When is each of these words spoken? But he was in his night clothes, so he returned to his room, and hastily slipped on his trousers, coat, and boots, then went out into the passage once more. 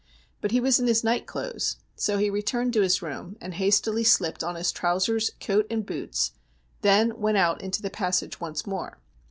But 0.41 0.49
he 0.49 0.59
was 0.59 0.79
in 0.79 0.87
his 0.87 1.03
night 1.03 1.27
clothes, 1.27 1.77
so 1.95 2.17
he 2.17 2.31
returned 2.31 2.73
to 2.73 2.81
his 2.81 3.03
room, 3.03 3.37
and 3.39 3.53
hastily 3.53 4.03
slipped 4.03 4.43
on 4.43 4.55
his 4.55 4.71
trousers, 4.71 5.29
coat, 5.39 5.67
and 5.69 5.85
boots, 5.85 6.31
then 6.81 7.19
went 7.19 7.37
out 7.37 7.61
into 7.61 7.83
the 7.83 7.91
passage 7.91 8.39
once 8.41 8.65
more. 8.65 8.99